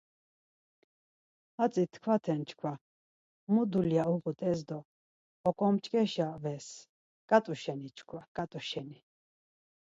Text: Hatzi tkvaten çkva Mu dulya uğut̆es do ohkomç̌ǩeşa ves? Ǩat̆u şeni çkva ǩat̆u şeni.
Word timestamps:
Hatzi 1.57 1.83
tkvaten 1.93 2.41
çkva 2.47 2.73
Mu 3.51 3.61
dulya 3.71 4.03
uğut̆es 4.13 4.59
do 4.67 4.79
ohkomç̌ǩeşa 5.47 6.29
ves? 6.43 6.67
Ǩat̆u 7.29 7.53
şeni 7.61 7.89
çkva 7.97 8.21
ǩat̆u 8.35 8.59
şeni. 8.69 8.99